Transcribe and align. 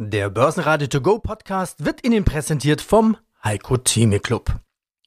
Der 0.00 0.30
Börsenradio 0.30 0.86
To 0.86 1.00
Go 1.00 1.18
Podcast 1.18 1.84
wird 1.84 2.06
Ihnen 2.06 2.22
präsentiert 2.22 2.80
vom 2.80 3.16
Heiko 3.42 3.78
Theme 3.78 4.20
Club. 4.20 4.60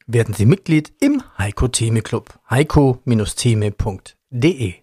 Werden 0.06 0.34
Sie 0.34 0.46
Mitglied 0.46 0.92
im 1.00 1.24
Heiko 1.38 1.70
Theme 1.70 2.02
Club. 2.02 2.38
heiko-theme.de 2.50 4.74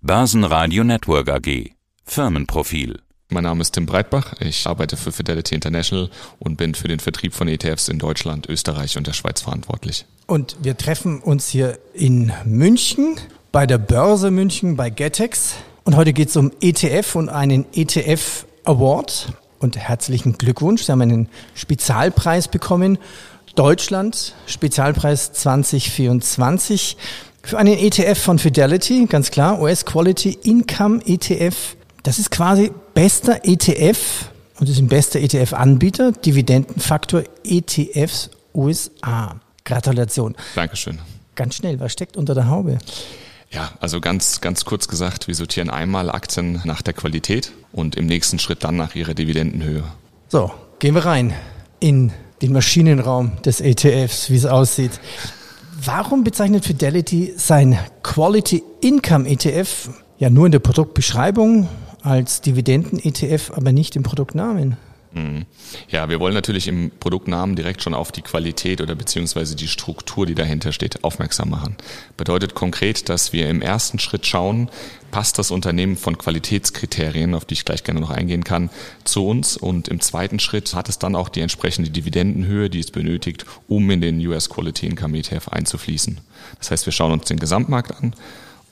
Börsenradio 0.00 0.82
Network 0.82 1.28
AG. 1.28 1.70
Firmenprofil. 2.04 3.02
Mein 3.28 3.44
Name 3.44 3.62
ist 3.62 3.70
Tim 3.70 3.86
Breitbach. 3.86 4.34
Ich 4.40 4.66
arbeite 4.66 4.96
für 4.96 5.12
Fidelity 5.12 5.54
International 5.54 6.10
und 6.40 6.56
bin 6.56 6.74
für 6.74 6.88
den 6.88 6.98
Vertrieb 6.98 7.32
von 7.32 7.46
ETFs 7.46 7.88
in 7.88 8.00
Deutschland, 8.00 8.48
Österreich 8.48 8.96
und 8.96 9.06
der 9.06 9.12
Schweiz 9.12 9.42
verantwortlich. 9.42 10.06
Und 10.26 10.56
wir 10.60 10.76
treffen 10.76 11.20
uns 11.20 11.48
hier 11.48 11.78
in 11.94 12.32
München 12.44 13.14
bei 13.52 13.68
der 13.68 13.78
Börse 13.78 14.32
München 14.32 14.74
bei 14.74 14.90
Getex. 14.90 15.54
Und 15.84 15.94
heute 15.94 16.12
geht 16.12 16.30
es 16.30 16.36
um 16.36 16.50
ETF 16.60 17.14
und 17.14 17.28
einen 17.28 17.64
ETF 17.72 18.46
Award. 18.64 19.34
Und 19.62 19.78
herzlichen 19.78 20.36
Glückwunsch. 20.38 20.82
Sie 20.82 20.90
haben 20.90 21.00
einen 21.00 21.28
Spezialpreis 21.54 22.48
bekommen. 22.48 22.98
Deutschland, 23.54 24.34
Spezialpreis 24.46 25.32
2024 25.32 26.96
für 27.44 27.58
einen 27.58 27.78
ETF 27.78 28.18
von 28.18 28.38
Fidelity, 28.40 29.06
ganz 29.06 29.30
klar, 29.30 29.60
US 29.60 29.84
Quality 29.84 30.38
Income 30.42 31.02
ETF. 31.06 31.76
Das 32.02 32.18
ist 32.18 32.30
quasi 32.32 32.72
bester 32.94 33.44
ETF 33.44 34.30
und 34.58 34.68
ist 34.68 34.78
ein 34.78 34.88
bester 34.88 35.20
ETF-Anbieter, 35.20 36.10
Dividendenfaktor 36.10 37.22
ETFs 37.44 38.30
USA. 38.54 39.36
Gratulation. 39.64 40.34
Dankeschön. 40.56 40.98
Ganz 41.36 41.54
schnell, 41.54 41.78
was 41.78 41.92
steckt 41.92 42.16
unter 42.16 42.34
der 42.34 42.48
Haube? 42.48 42.78
Ja, 43.52 43.70
also 43.80 44.00
ganz, 44.00 44.40
ganz 44.40 44.64
kurz 44.64 44.88
gesagt, 44.88 45.28
wir 45.28 45.34
sortieren 45.34 45.68
einmal 45.68 46.10
Aktien 46.10 46.62
nach 46.64 46.80
der 46.80 46.94
Qualität 46.94 47.52
und 47.72 47.96
im 47.96 48.06
nächsten 48.06 48.38
Schritt 48.38 48.64
dann 48.64 48.76
nach 48.76 48.94
ihrer 48.94 49.14
Dividendenhöhe. 49.14 49.84
So, 50.28 50.50
gehen 50.78 50.94
wir 50.94 51.04
rein 51.04 51.34
in 51.78 52.12
den 52.40 52.52
Maschinenraum 52.52 53.42
des 53.42 53.60
ETFs, 53.60 54.30
wie 54.30 54.36
es 54.36 54.46
aussieht. 54.46 54.92
Warum 55.84 56.24
bezeichnet 56.24 56.64
Fidelity 56.64 57.34
sein 57.36 57.78
Quality 58.02 58.62
Income 58.80 59.28
ETF 59.28 59.90
ja 60.18 60.30
nur 60.30 60.46
in 60.46 60.52
der 60.52 60.58
Produktbeschreibung 60.60 61.68
als 62.02 62.40
Dividenden-ETF, 62.40 63.52
aber 63.54 63.72
nicht 63.72 63.96
im 63.96 64.02
Produktnamen? 64.02 64.76
Mhm. 65.14 65.44
Ja, 65.88 66.08
wir 66.08 66.20
wollen 66.20 66.34
natürlich 66.34 66.68
im 66.68 66.90
Produktnamen 66.98 67.54
direkt 67.54 67.82
schon 67.82 67.94
auf 67.94 68.12
die 68.12 68.22
Qualität 68.22 68.80
oder 68.80 68.94
beziehungsweise 68.94 69.56
die 69.56 69.68
Struktur, 69.68 70.26
die 70.26 70.34
dahinter 70.34 70.72
steht, 70.72 71.04
aufmerksam 71.04 71.50
machen. 71.50 71.76
Bedeutet 72.16 72.54
konkret, 72.54 73.08
dass 73.08 73.32
wir 73.32 73.48
im 73.48 73.60
ersten 73.60 73.98
Schritt 73.98 74.26
schauen, 74.26 74.70
passt 75.10 75.38
das 75.38 75.50
Unternehmen 75.50 75.96
von 75.96 76.16
Qualitätskriterien, 76.16 77.34
auf 77.34 77.44
die 77.44 77.54
ich 77.54 77.64
gleich 77.66 77.84
gerne 77.84 78.00
noch 78.00 78.10
eingehen 78.10 78.44
kann, 78.44 78.70
zu 79.04 79.26
uns 79.26 79.56
und 79.58 79.88
im 79.88 80.00
zweiten 80.00 80.38
Schritt 80.38 80.74
hat 80.74 80.88
es 80.88 80.98
dann 80.98 81.14
auch 81.14 81.28
die 81.28 81.40
entsprechende 81.40 81.90
Dividendenhöhe, 81.90 82.70
die 82.70 82.80
es 82.80 82.90
benötigt, 82.90 83.44
um 83.68 83.90
in 83.90 84.00
den 84.00 84.26
US 84.26 84.48
Quality 84.48 84.86
Income 84.86 85.18
ETF 85.18 85.48
einzufließen. 85.48 86.20
Das 86.58 86.70
heißt, 86.70 86.86
wir 86.86 86.92
schauen 86.92 87.12
uns 87.12 87.26
den 87.26 87.38
Gesamtmarkt 87.38 87.92
an, 87.92 88.14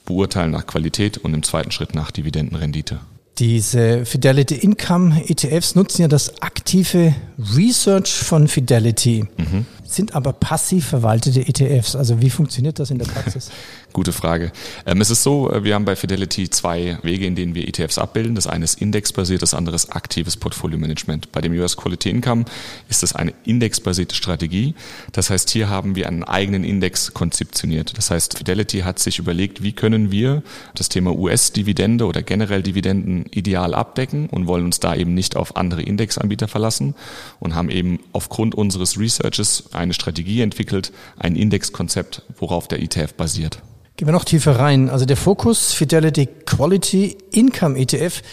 beurteilen 0.05 0.51
nach 0.51 0.65
Qualität 0.65 1.19
und 1.19 1.35
im 1.35 1.43
zweiten 1.43 1.71
Schritt 1.71 1.93
nach 1.93 2.09
Dividendenrendite. 2.09 2.99
Diese 3.41 4.05
Fidelity 4.05 4.53
Income 4.53 5.27
ETFs 5.27 5.73
nutzen 5.73 6.03
ja 6.03 6.07
das 6.07 6.43
aktive 6.43 7.15
Research 7.57 8.11
von 8.13 8.47
Fidelity, 8.47 9.25
mhm. 9.35 9.65
sind 9.83 10.13
aber 10.13 10.31
passiv 10.31 10.85
verwaltete 10.85 11.47
ETFs. 11.47 11.95
Also 11.95 12.21
wie 12.21 12.29
funktioniert 12.29 12.77
das 12.77 12.91
in 12.91 12.99
der 12.99 13.07
Praxis? 13.07 13.49
Gute 13.93 14.13
Frage. 14.13 14.53
Ähm, 14.85 15.01
es 15.01 15.09
ist 15.09 15.23
so, 15.23 15.51
äh, 15.51 15.65
wir 15.65 15.75
haben 15.75 15.83
bei 15.83 15.97
Fidelity 15.97 16.49
zwei 16.49 16.97
Wege, 17.03 17.25
in 17.25 17.35
denen 17.35 17.55
wir 17.55 17.67
ETFs 17.67 17.97
abbilden. 17.97 18.35
Das 18.35 18.47
eine 18.47 18.63
ist 18.63 18.81
indexbasiert, 18.81 19.41
das 19.41 19.53
andere 19.53 19.75
ist 19.75 19.93
aktives 19.93 20.37
Portfolio-Management. 20.37 21.31
Bei 21.33 21.41
dem 21.41 21.51
US 21.53 21.75
Quality 21.75 22.09
Income 22.09 22.45
ist 22.87 23.03
das 23.03 23.13
eine 23.13 23.33
indexbasierte 23.43 24.15
Strategie. 24.15 24.75
Das 25.11 25.29
heißt, 25.29 25.49
hier 25.49 25.67
haben 25.67 25.95
wir 25.95 26.07
einen 26.07 26.23
eigenen 26.23 26.63
Index 26.63 27.13
konzeptioniert. 27.13 27.97
Das 27.97 28.11
heißt, 28.11 28.37
Fidelity 28.37 28.79
hat 28.79 28.99
sich 28.99 29.19
überlegt, 29.19 29.61
wie 29.61 29.73
können 29.73 30.11
wir 30.11 30.41
das 30.73 30.87
Thema 30.87 31.13
US-Dividende 31.13 32.05
oder 32.05 32.21
generell 32.21 32.63
Dividenden 32.63 33.25
ideal 33.31 33.73
abdecken 33.73 34.29
und 34.29 34.47
wollen 34.47 34.65
uns 34.65 34.79
da 34.79 34.95
eben 34.95 35.13
nicht 35.13 35.35
auf 35.35 35.57
andere 35.57 35.81
Indexanbieter 35.81 36.47
verlassen 36.47 36.95
und 37.41 37.55
haben 37.55 37.69
eben 37.69 37.99
aufgrund 38.13 38.55
unseres 38.55 38.97
Researches 38.97 39.73
eine 39.73 39.93
Strategie 39.93 40.41
entwickelt, 40.41 40.93
ein 41.19 41.35
Indexkonzept, 41.35 42.21
worauf 42.37 42.69
der 42.69 42.81
ETF 42.81 43.15
basiert. 43.15 43.61
Gehen 44.01 44.07
wir 44.07 44.13
noch 44.13 44.25
tiefer 44.25 44.57
rein. 44.57 44.89
Also 44.89 45.05
der 45.05 45.15
Fokus 45.15 45.73
Fidelity 45.73 46.25
Quality 46.25 47.19
Income 47.33 47.77
ETF 47.77 48.23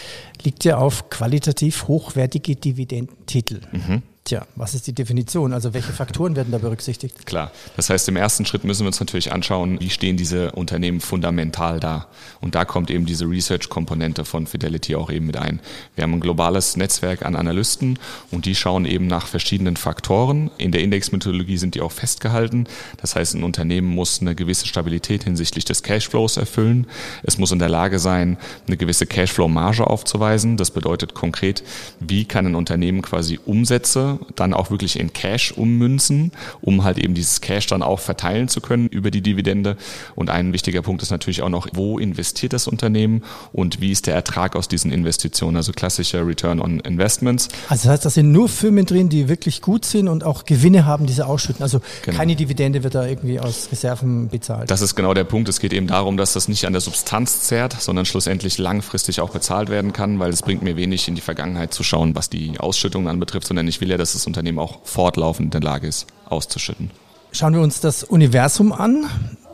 liegt 0.43 0.65
ja 0.65 0.79
auf 0.79 1.11
qualitativ 1.11 1.89
hochwertige 1.89 2.57
Dividendentitel. 2.57 3.61
Mhm. 3.73 4.03
Tja, 4.29 4.47
was 4.57 4.75
ist 4.75 4.87
die 4.87 4.93
Definition? 4.93 5.55
Also 5.55 5.73
welche 5.73 5.91
Faktoren 5.91 6.37
werden 6.37 6.53
da 6.53 6.59
berücksichtigt? 6.59 7.25
Klar, 7.25 7.51
das 7.77 7.89
heißt, 7.89 8.11
im 8.11 8.17
ersten 8.17 8.45
Schritt 8.45 8.63
müssen 8.63 8.83
wir 8.83 8.89
uns 8.89 9.01
natürlich 9.01 9.33
anschauen, 9.33 9.81
wie 9.81 9.89
stehen 9.89 10.19
diese 10.19 10.53
Unternehmen 10.53 11.01
fundamental 11.01 11.81
da. 11.81 12.09
Und 12.43 12.55
da 12.55 12.67
kommt 12.67 12.91
eben 12.91 13.07
diese 13.07 13.25
Research-Komponente 13.25 14.27
von 14.27 14.47
Fidelity 14.47 14.97
auch 14.97 15.11
eben 15.11 15.25
mit 15.25 15.39
ein. 15.39 15.61
Wir 15.95 16.05
haben 16.05 16.13
ein 16.13 16.21
globales 16.21 16.77
Netzwerk 16.77 17.25
an 17.25 17.37
Analysten 17.37 17.99
und 18.31 18.45
die 18.45 18.55
schauen 18.55 18.85
eben 18.85 19.07
nach 19.07 19.27
verschiedenen 19.27 19.79
Faktoren. 19.79 20.51
In 20.59 20.73
der 20.73 20.83
Indexmethodologie 20.83 21.57
sind 21.57 21.75
die 21.75 21.81
auch 21.81 21.93
festgehalten. 21.93 22.67
Das 22.99 23.17
heißt, 23.17 23.35
ein 23.35 23.45
Unternehmen 23.45 23.89
muss 23.89 24.21
eine 24.21 24.35
gewisse 24.35 24.67
Stabilität 24.67 25.25
hinsichtlich 25.25 25.65
des 25.65 25.83
Cashflows 25.83 26.37
erfüllen. 26.37 26.87
Es 27.23 27.39
muss 27.39 27.51
in 27.51 27.61
der 27.61 27.71
Lage 27.71 27.99
sein, 27.99 28.37
eine 28.67 28.77
gewisse 28.77 29.07
Cashflow-Marge 29.07 29.87
aufzuweisen. 29.87 30.59
Das 30.59 30.71
bedeutet 30.71 31.15
konkret, 31.15 31.65
wie 31.99 32.27
kann 32.27 32.45
ein 32.45 32.57
Unternehmen 32.57 33.01
quasi 33.01 33.41
Umsätze 33.47 34.18
dann 34.37 34.55
auch 34.55 34.71
wirklich 34.71 34.99
in 34.99 35.13
Cash 35.13 35.53
ummünzen, 35.53 36.33
um 36.61 36.85
halt 36.85 36.99
eben 36.99 37.15
dieses 37.15 37.41
Cash 37.41 37.67
dann 37.67 37.83
auch 37.83 38.01
verteilen 38.01 38.49
zu 38.49 38.61
können 38.61 38.89
über 38.89 39.11
die 39.11 39.21
Dividende. 39.21 39.77
Und 40.15 40.31
ein 40.31 40.53
wichtiger 40.53 40.83
Punkt 40.83 41.03
ist 41.03 41.11
natürlich 41.11 41.43
auch 41.43 41.49
noch, 41.49 41.69
wo 41.73 41.99
investiert 41.99 42.53
das 42.53 42.69
Unternehmen 42.69 43.23
und 43.53 43.81
wie 43.81 43.93
ist 43.93 44.07
der 44.07 44.15
Ertrag 44.15 44.57
aus 44.57 44.69
diesen 44.69 44.93
Investitionen, 44.93 45.57
also 45.57 45.73
klassischer 45.73 46.27
Return 46.27 46.61
on 46.61 46.81
Investments. 46.81 47.49
Also 47.69 47.85
das 47.85 47.93
heißt, 47.93 48.05
da 48.05 48.11
sind 48.11 48.33
nur 48.33 48.49
Firmen 48.49 48.87
drin, 48.87 49.09
die 49.09 49.29
wirklich 49.29 49.63
gut 49.63 49.85
sind 49.85 50.09
und 50.09 50.25
auch 50.25 50.45
Gewinne 50.45 50.85
haben, 50.87 51.07
die 51.07 51.13
sie 51.13 51.27
ausschütten. 51.27 51.63
Also 51.63 51.81
genau. 52.05 52.17
keine 52.17 52.37
Dividende 52.37 52.83
wird 52.83 52.95
da 52.95 53.07
irgendwie 53.07 53.41
aus 53.41 53.69
Reserven 53.71 54.29
bezahlt. 54.29 54.71
Das 54.71 54.81
ist 54.81 54.95
genau 54.95 55.15
der 55.15 55.25
Punkt. 55.25 55.49
Es 55.49 55.61
geht 55.61 55.73
eben 55.73 55.87
darum, 55.87 56.17
dass 56.17 56.33
das 56.33 56.49
nicht 56.49 56.67
an 56.67 56.73
der 56.73 56.81
Substanz 56.81 57.43
zehrt, 57.43 57.81
sondern 57.81 58.05
schlussendlich 58.05 58.59
langfristig 58.59 59.21
auch 59.21 59.31
bezahlt 59.31 59.69
werden 59.69 59.93
kann, 59.93 60.19
weil 60.19 60.31
es 60.31 60.43
bringt 60.43 60.63
mir 60.63 60.77
wenig 60.77 61.09
in 61.09 61.15
die 61.15 61.21
Vergangenheit 61.21 61.73
zu 61.75 61.83
schauen, 61.83 62.15
was 62.15 62.29
die 62.29 62.59
Ausschüttungen 62.59 63.09
anbetrifft, 63.09 63.47
sondern 63.47 63.69
ich 63.69 63.81
will 63.81 63.91
ja, 63.91 63.97
dass 63.97 64.08
dass 64.09 64.23
das 64.23 64.27
Unternehmen 64.27 64.59
auch 64.59 64.79
fortlaufend 64.85 65.55
in 65.55 65.61
der 65.61 65.61
Lage 65.61 65.87
ist, 65.87 66.07
auszuschütten. 66.29 66.91
Schauen 67.31 67.55
wir 67.55 67.61
uns 67.61 67.81
das 67.81 68.05
Universum 68.05 68.73
an. 68.73 69.05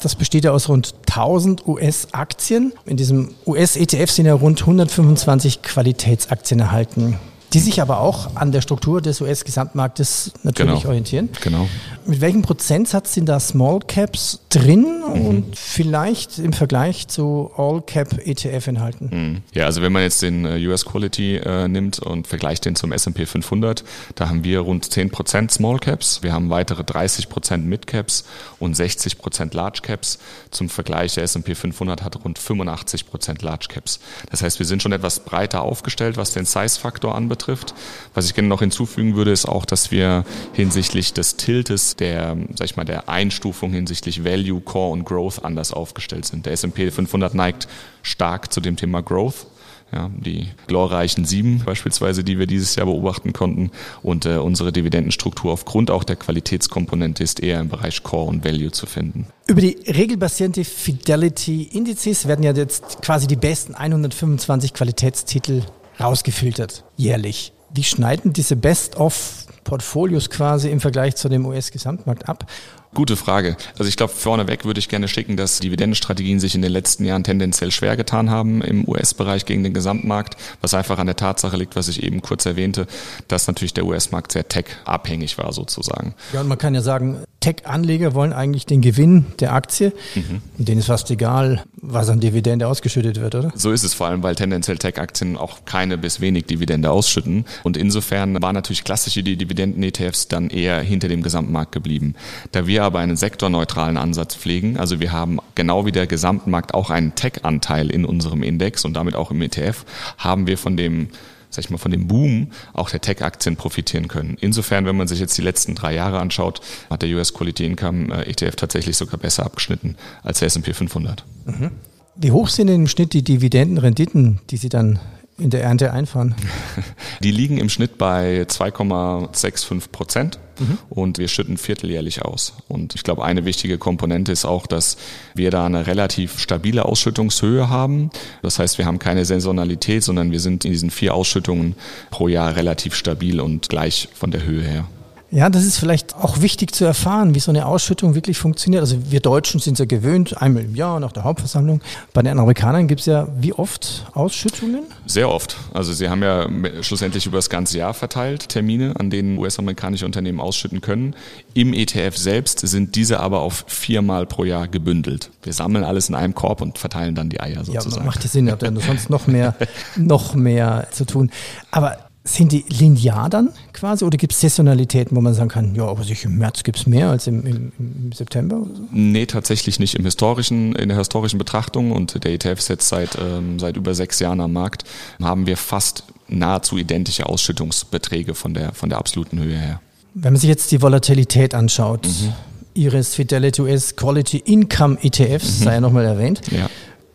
Das 0.01 0.15
besteht 0.15 0.45
ja 0.45 0.53
aus 0.53 0.69
rund 0.69 0.95
1000 1.09 1.67
US-Aktien. 1.67 2.73
In 2.87 2.97
diesem 2.97 3.35
US-ETF 3.47 4.11
sind 4.11 4.27
ja 4.27 4.35
rund 4.35 4.61
125 4.61 5.63
Qualitätsaktien 5.63 6.61
erhalten 6.61 7.19
die 7.55 7.61
sich 7.61 7.81
aber 7.81 8.01
auch 8.01 8.35
an 8.35 8.51
der 8.51 8.63
Struktur 8.63 9.01
des 9.01 9.21
US-Gesamtmarktes 9.21 10.33
natürlich 10.43 10.81
genau. 10.81 10.89
orientieren. 10.89 11.29
Genau. 11.41 11.69
Mit 12.05 12.21
welchem 12.21 12.43
Prozentsatz 12.43 13.15
sind 13.15 13.29
da 13.29 13.39
Small 13.39 13.79
Caps 13.79 14.41
drin 14.49 15.03
mhm. 15.07 15.27
und 15.27 15.57
vielleicht 15.57 16.41
im 16.41 16.53
Vergleich 16.53 17.07
zu 17.07 17.53
All 17.57 17.81
Cap 17.81 18.19
ETF 18.27 18.67
enthalten? 18.67 19.09
Mhm. 19.13 19.43
Ja, 19.55 19.67
also 19.67 19.83
wenn 19.83 19.93
man 19.93 20.03
jetzt 20.03 20.21
den 20.21 20.45
äh, 20.45 20.67
US 20.67 20.85
Quality 20.85 21.37
äh, 21.37 21.69
nimmt 21.69 22.01
und 22.01 22.27
vergleicht 22.27 22.65
den 22.65 22.75
zum 22.75 22.91
S&P 22.91 23.25
500, 23.25 23.85
da 24.17 24.29
haben 24.29 24.43
wir 24.43 24.59
rund 24.59 24.85
10% 24.85 25.51
Small 25.53 25.79
Caps, 25.79 26.23
wir 26.23 26.33
haben 26.33 26.51
weitere 26.51 26.83
30% 26.83 27.59
Mid 27.59 27.87
Caps 27.87 28.25
und 28.59 28.77
60% 28.77 29.55
Large 29.55 29.81
Caps. 29.83 30.19
Zum 30.51 30.69
Vergleich 30.69 31.15
der 31.15 31.23
S&P 31.23 31.55
500 31.55 32.03
hat 32.03 32.25
rund 32.25 32.41
85% 32.41 33.45
Large 33.45 33.67
Caps. 33.69 34.01
Das 34.31 34.43
heißt, 34.43 34.59
wir 34.59 34.67
sind 34.67 34.83
schon 34.83 34.93
etwas 34.93 35.21
breiter 35.21 35.63
aufgestellt, 35.63 36.17
was 36.17 36.33
den 36.33 36.47
Size-Faktor 36.47 37.15
anbetrifft 37.15 37.44
betrifft. 37.45 37.75
Was 38.15 38.27
ich 38.27 38.35
gerne 38.35 38.49
noch 38.49 38.61
hinzufügen 38.61 39.17
würde, 39.17 39.31
ist 39.31 39.47
auch, 39.47 39.65
dass 39.65 39.91
wir 39.91 40.25
hinsichtlich 40.53 41.13
des 41.13 41.37
Tiltes 41.37 41.97
der, 41.97 42.37
sag 42.55 42.67
ich 42.67 42.77
mal, 42.77 42.85
der 42.85 43.09
Einstufung 43.09 43.73
hinsichtlich 43.73 44.25
Value, 44.25 44.61
Core 44.61 44.93
und 44.93 45.05
Growth 45.05 45.45
anders 45.45 45.73
aufgestellt 45.73 46.25
sind. 46.25 46.47
Der 46.47 46.53
S&P 46.53 46.91
500 46.91 47.35
neigt 47.35 47.69
stark 48.03 48.53
zu 48.53 48.61
dem 48.61 48.77
Thema 48.77 49.03
Growth. 49.03 49.47
Ja, 49.93 50.11
die 50.17 50.49
glorreichen 50.67 51.25
sieben 51.25 51.63
beispielsweise, 51.65 52.25
die 52.25 52.39
wir 52.39 52.47
dieses 52.47 52.75
Jahr 52.75 52.87
beobachten 52.87 53.33
konnten. 53.33 53.71
Und 54.03 54.27
äh, 54.27 54.39
unsere 54.39 54.73
Dividendenstruktur 54.73 55.53
aufgrund 55.53 55.91
auch 55.91 56.03
der 56.03 56.17
Qualitätskomponente 56.17 57.23
ist 57.23 57.41
eher 57.41 57.61
im 57.61 57.69
Bereich 57.69 58.03
Core 58.03 58.29
und 58.29 58.45
Value 58.45 58.73
zu 58.73 58.87
finden. 58.87 59.27
Über 59.47 59.61
die 59.61 59.77
regelbasierte 59.87 60.65
Fidelity 60.65 61.65
Indizes 61.65 62.27
werden 62.27 62.43
ja 62.43 62.53
jetzt 62.53 63.03
quasi 63.03 63.29
die 63.29 63.37
besten 63.37 63.75
125 63.75 64.73
Qualitätstitel 64.73 65.63
rausgefiltert, 66.01 66.85
jährlich. 66.97 67.53
Wie 67.73 67.85
schneiden 67.85 68.33
diese 68.33 68.55
Best-of-Portfolios 68.55 70.31
quasi 70.31 70.71
im 70.71 70.81
Vergleich 70.81 71.17
zu 71.17 71.29
dem 71.29 71.45
US-Gesamtmarkt 71.45 72.29
ab? 72.29 72.47
Gute 72.95 73.17
Frage. 73.17 73.57
Also 73.77 73.89
ich 73.89 73.97
glaube, 73.97 74.13
vorneweg 74.13 74.65
würde 74.65 74.79
ich 74.79 74.89
gerne 74.89 75.09
schicken, 75.09 75.37
dass 75.37 75.59
Dividendenstrategien 75.59 76.39
sich 76.39 76.55
in 76.55 76.63
den 76.63 76.71
letzten 76.71 77.05
Jahren 77.05 77.25
tendenziell 77.25 77.73
schwer 77.73 77.97
getan 77.97 78.31
haben 78.31 78.63
im 78.63 78.89
US-Bereich 78.89 79.45
gegen 79.47 79.65
den 79.65 79.75
Gesamtmarkt, 79.75 80.37
was 80.61 80.75
einfach 80.75 80.99
an 80.99 81.07
der 81.07 81.17
Tatsache 81.17 81.57
liegt, 81.57 81.75
was 81.75 81.89
ich 81.89 82.05
eben 82.05 82.23
kurz 82.23 82.47
erwähnte, 82.47 82.87
dass 83.27 83.49
natürlich 83.49 83.75
der 83.75 83.85
US-Markt 83.85 84.31
sehr 84.31 84.49
tech-abhängig 84.49 85.39
war 85.39 85.53
sozusagen. 85.53 86.15
Ja, 86.33 86.43
und 86.43 86.47
man 86.47 86.59
kann 86.59 86.73
ja 86.77 86.83
sagen, 86.83 87.25
Tech-Anleger 87.45 88.15
wollen 88.15 88.33
eigentlich 88.33 88.65
den 88.65 88.81
Gewinn 88.81 89.27
der 89.39 89.53
Aktie. 89.53 89.93
Mhm. 90.15 90.41
Denen 90.57 90.79
ist 90.79 90.87
fast 90.87 91.11
egal, 91.11 91.63
was 91.77 92.09
an 92.09 92.19
Dividende 92.19 92.67
ausgeschüttet 92.67 93.21
wird, 93.21 93.35
oder? 93.35 93.53
So 93.55 93.71
ist 93.71 93.85
es 93.85 93.93
vor 93.93 94.07
allem, 94.07 94.23
weil 94.23 94.35
tendenziell 94.35 94.79
Tech-Aktien 94.79 95.37
auch 95.37 95.67
keine 95.67 95.99
bis 95.99 96.23
wenig 96.23 96.47
Dividende 96.47 96.91
ausschütten. 96.91 97.45
Und 97.63 97.77
insofern 97.77 98.41
waren 98.41 98.55
natürlich 98.55 98.83
klassische 98.83 99.23
Dividenden-ETFs 99.23 100.29
dann 100.29 100.49
eher 100.49 100.81
hinter 100.81 101.09
dem 101.09 101.23
Gesamtmarkt 101.23 101.73
geblieben. 101.73 102.15
Da 102.53 102.67
wir 102.67 102.83
aber 102.83 103.01
einen 103.01 103.19
sektorneutralen 103.19 103.99
Ansatz 103.99 104.35
pflegen. 104.37 104.79
Also 104.79 105.01
wir 105.01 105.13
haben 105.13 105.39
genau 105.55 105.85
wie 105.85 105.93
der 105.93 106.07
Gesamtmarkt 106.07 106.73
auch 106.73 106.89
einen 106.89 107.15
Tech-Anteil 107.15 107.91
in 107.91 108.07
unserem 108.07 108.43
Index 108.43 108.87
und 108.87 108.95
damit 108.95 109.15
auch 109.17 109.31
im 109.31 109.43
ETF, 109.43 109.85
haben 110.17 110.47
wir 110.47 110.57
von 110.57 110.79
dem 110.79 111.09
sag 111.55 111.65
ich 111.65 111.71
mal, 111.71 111.79
von 111.79 111.91
dem 111.91 112.07
Boom 112.09 112.49
auch 112.73 112.91
der 112.91 113.01
Tech-Aktien 113.01 113.57
profitieren 113.57 114.09
können. 114.09 114.37
Insofern, 114.41 114.87
wenn 114.87 114.97
man 114.97 115.09
sich 115.09 115.21
jetzt 115.21 115.37
die 115.39 115.43
letzten 115.43 115.75
drei 115.75 115.95
Jahre 115.95 116.19
anschaut, 116.19 116.61
hat 116.91 117.03
der 117.03 117.09
US 117.11 117.33
Quality 117.33 117.65
Income 117.65 118.15
äh, 118.15 118.31
ETF 118.31 118.57
tatsächlich 118.57 118.97
sogar 118.97 119.19
besser 119.19 119.45
abgeschnitten 119.45 119.97
als 120.23 120.41
der 120.41 120.47
S&P 120.47 120.73
500. 120.73 121.25
Mhm. 121.47 121.71
Wie 122.17 122.31
hoch 122.31 122.49
sind 122.49 122.69
denn 122.69 122.83
im 122.83 122.87
Schnitt 122.87 123.13
die 123.13 123.23
Dividendenrenditen, 123.23 124.41
die 124.51 124.57
Sie 124.57 124.69
dann 124.69 125.01
in 125.39 125.51
der 125.51 125.63
Ernte 125.63 125.93
einfahren? 125.93 126.35
Die 127.23 127.31
liegen 127.31 127.59
im 127.59 127.69
Schnitt 127.69 127.99
bei 127.99 128.43
2,65 128.43 129.91
Prozent 129.91 130.39
mhm. 130.59 130.79
und 130.91 131.19
wir 131.19 131.29
schütten 131.29 131.57
vierteljährlich 131.57 132.23
aus. 132.23 132.55
Und 132.69 132.95
ich 132.95 133.03
glaube, 133.03 133.25
eine 133.25 133.45
wichtige 133.45 133.79
Komponente 133.79 134.33
ist 134.33 134.45
auch, 134.45 134.67
dass 134.67 134.97
wir 135.35 135.51
da 135.51 135.67
eine 135.67 135.87
relativ 135.87 136.39
stabile 136.39 136.85
Ausschüttungshöhe 136.85 137.69
haben. 137.69 138.11
Das 138.43 138.59
heißt, 138.59 138.79
wir 138.79 138.87
haben 138.87 138.99
keine 138.99 139.25
Saisonalität, 139.25 140.05
sondern 140.05 140.31
wir 140.31 140.41
sind 140.41 140.65
in 140.65 140.73
diesen 140.73 140.91
vier 140.91 141.15
Ausschüttungen 141.15 141.75
pro 142.11 142.29
Jahr 142.29 142.57
relativ 142.57 142.95
stabil 142.95 143.41
und 143.41 143.69
gleich 143.69 144.09
von 144.15 144.31
der 144.31 144.45
Höhe 144.45 144.63
her. 144.63 144.87
Ja, 145.35 145.51
das 145.51 145.65
ist 145.65 145.79
vielleicht 145.79 146.15
auch 146.15 146.43
wichtig 146.43 146.73
zu 146.73 146.85
erfahren, 146.85 147.35
wie 147.35 147.41
so 147.41 147.51
eine 147.51 147.67
Ausschüttung 147.67 148.15
wirklich 148.15 148.39
funktioniert. 148.39 148.83
Also 148.83 149.11
wir 149.11 149.19
Deutschen 149.19 149.59
sind 149.59 149.81
ja 149.81 149.85
gewöhnt, 149.85 150.41
einmal 150.41 150.63
im 150.63 150.77
Jahr 150.77 151.01
nach 151.01 151.11
der 151.11 151.25
Hauptversammlung. 151.25 151.81
Bei 152.13 152.23
den 152.23 152.39
Amerikanern 152.39 152.87
gibt 152.87 153.01
es 153.01 153.07
ja 153.07 153.27
wie 153.37 153.53
oft 153.53 154.07
Ausschüttungen? 154.15 154.85
Sehr 155.07 155.29
oft. 155.29 155.57
Also 155.73 155.93
sie 155.93 156.09
haben 156.09 156.23
ja 156.23 156.49
schlussendlich 156.83 157.27
über 157.27 157.39
das 157.39 157.51
ganze 157.51 157.79
Jahr 157.79 157.95
verteilt 157.95 158.49
Termine, 158.49 158.95
an 158.97 159.11
denen 159.11 159.37
US-amerikanische 159.37 160.07
Unternehmen 160.07 160.39
ausschütten 160.39 160.81
können. 160.81 161.17
Im 161.53 161.75
ETF 161.75 162.17
selbst 162.17 162.61
sind 162.61 162.95
diese 162.95 163.19
aber 163.19 163.41
auf 163.41 163.65
viermal 163.67 164.27
pro 164.27 164.45
Jahr 164.45 164.69
gebündelt. 164.69 165.31
Wir 165.43 165.53
sammeln 165.53 165.83
alles 165.83 166.09
in 166.09 166.15
einem 166.15 166.37
Korb 166.37 166.63
und 166.63 166.79
verteilen 166.79 167.17
dann 167.17 167.29
die 167.29 167.41
Eier 167.41 167.65
sozusagen. 167.65 167.97
Ja, 167.97 168.05
macht 168.05 168.23
ja 168.23 168.31
Sinn, 168.31 168.49
habt 168.53 168.63
ihr 168.63 168.73
sonst 168.87 169.11
noch 169.11 169.27
mehr, 169.27 169.57
noch 169.97 170.37
mehr 170.37 170.87
zu 170.93 171.05
tun. 171.05 171.33
Aber 171.73 171.99
sind 172.27 172.53
die 172.53 172.65
linear 172.69 173.29
dann 173.29 173.51
quasi 173.75 174.03
oder 174.03 174.17
gibt 174.17 174.33
es 174.33 174.41
Saisonalitäten, 174.41 175.15
wo 175.15 175.21
man 175.21 175.35
sagen 175.35 175.51
kann, 175.51 175.75
ja, 175.75 175.85
aber 175.85 176.03
sich 176.05 176.25
im 176.25 176.39
März 176.39 176.63
gibt 176.63 176.79
es 176.79 176.87
mehr 176.87 177.11
als 177.11 177.27
im, 177.27 177.47
im, 177.47 177.73
im 177.79 178.13
September? 178.13 178.57
Oder 178.63 178.75
so? 178.75 178.83
Nee, 178.91 179.27
tatsächlich 179.27 179.79
nicht. 179.79 179.95
Im 179.95 180.07
historischen, 180.07 180.75
in 180.75 180.89
der 180.89 180.97
historischen 180.97 181.39
Betrachtung 181.39 181.93
und 181.93 182.25
der 182.25 182.33
ETF 182.33 182.59
ist 182.59 182.69
jetzt 182.69 182.89
seit, 182.89 183.19
ähm, 183.21 183.59
seit 183.59 183.77
über 183.77 183.95
sechs 183.95 184.21
Jahren 184.21 184.41
am 184.41 184.55
Markt, 184.55 184.85
haben 185.23 185.47
wir 185.47 185.59
fast 185.59 186.05
nahezu 186.27 186.79
identische 186.79 187.27
Ausschüttungsbeträge 187.27 188.35
von 188.35 188.55
der, 188.55 188.73
von 188.73 188.89
der 188.89 188.99
absoluten 188.99 189.39
Höhe 189.39 189.59
her. 189.59 189.83
Wenn 190.15 190.33
man 190.33 190.41
sich 190.41 190.49
jetzt 190.49 190.73
die 190.73 190.81
Volatilität 190.81 191.55
anschaut, 191.55 192.07
mhm. 192.07 192.33
Ihres 192.73 193.15
Fidelity 193.15 193.63
US 193.63 193.95
Quality 193.95 194.39
Income 194.39 194.99
ETFs, 195.03 195.61
mhm. 195.61 195.65
sei 195.65 195.75
ja 195.75 195.81
nochmal 195.81 196.07
erwähnt, 196.07 196.41
ja. 196.51 196.69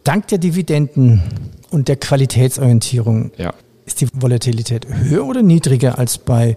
dank 0.03 0.27
der 0.27 0.37
Dividenden 0.37 1.23
und 1.71 1.87
der 1.87 1.97
Qualitätsorientierung 1.97 3.31
ja 3.37 3.53
ist 3.89 4.01
die 4.01 4.07
Volatilität 4.13 4.87
höher 4.87 5.25
oder 5.25 5.41
niedriger 5.41 5.97
als 5.97 6.19
bei 6.19 6.55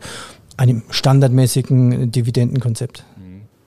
einem 0.56 0.82
standardmäßigen 0.90 2.12
Dividendenkonzept? 2.12 3.04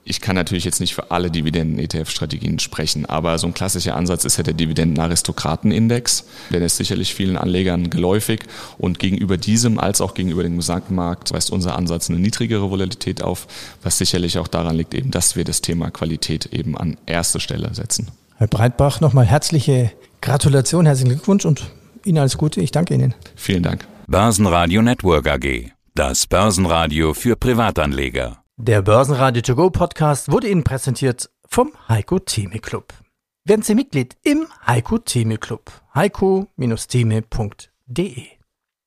Ich 0.07 0.21
kann 0.21 0.35
natürlich 0.35 0.65
jetzt 0.65 0.79
nicht 0.79 0.93
für 0.93 1.09
alle 1.09 1.31
Dividenden-ETF-Strategien 1.31 2.59
sprechen, 2.59 3.07
aber 3.07 3.39
so 3.39 3.47
ein 3.47 3.55
klassischer 3.55 3.95
Ansatz 3.95 4.23
ist 4.23 4.37
ja 4.37 4.43
der 4.43 4.53
Dividenden-Aristokraten-Index. 4.53 6.25
Der 6.51 6.61
ist 6.61 6.77
sicherlich 6.77 7.15
vielen 7.15 7.37
Anlegern 7.37 7.89
geläufig 7.89 8.41
und 8.77 8.99
gegenüber 8.99 9.37
diesem 9.37 9.79
als 9.79 10.01
auch 10.01 10.13
gegenüber 10.13 10.43
dem 10.43 10.57
Gesamtmarkt 10.57 11.33
weist 11.33 11.49
unser 11.49 11.75
Ansatz 11.75 12.07
eine 12.07 12.19
niedrigere 12.19 12.69
Volatilität 12.69 13.23
auf, 13.23 13.47
was 13.81 13.97
sicherlich 13.97 14.37
auch 14.37 14.47
daran 14.47 14.75
liegt, 14.75 14.93
eben, 14.93 15.09
dass 15.09 15.35
wir 15.35 15.43
das 15.43 15.61
Thema 15.61 15.89
Qualität 15.89 16.45
eben 16.53 16.77
an 16.77 16.97
erste 17.07 17.39
Stelle 17.39 17.73
setzen. 17.73 18.09
Herr 18.37 18.47
Breitbach, 18.47 19.01
nochmal 19.01 19.25
herzliche 19.25 19.91
Gratulation, 20.21 20.85
herzlichen 20.85 21.09
Glückwunsch 21.09 21.45
und 21.45 21.65
Ihnen 22.05 22.19
alles 22.19 22.37
Gute. 22.37 22.61
Ich 22.61 22.71
danke 22.71 22.93
Ihnen. 22.93 23.13
Vielen 23.35 23.63
Dank. 23.63 23.85
Börsenradio 24.07 24.81
Network 24.81 25.27
AG. 25.27 25.71
Das 25.93 26.27
Börsenradio 26.27 27.13
für 27.13 27.35
Privatanleger. 27.35 28.43
Der 28.57 28.81
Börsenradio 28.81 29.41
To 29.41 29.55
Go 29.55 29.69
Podcast 29.69 30.31
wurde 30.31 30.47
Ihnen 30.49 30.63
präsentiert 30.63 31.29
vom 31.47 31.73
Heiko 31.89 32.19
Theme 32.19 32.59
Club. 32.59 32.93
Werden 33.45 33.61
Sie 33.61 33.75
Mitglied 33.75 34.15
im 34.23 34.47
Heiko 34.65 34.97
Theme 34.97 35.37
Club. 35.37 35.71
heiko-theme.de 35.93 38.34